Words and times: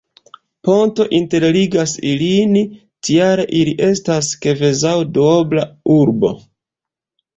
Ponto 0.67 1.03
interligas 1.17 1.93
ilin, 2.11 2.57
tial 3.09 3.43
ili 3.61 3.75
estas 3.91 4.31
kvazaŭ 4.47 4.95
Duobla 5.19 5.67
urbo. 6.01 6.33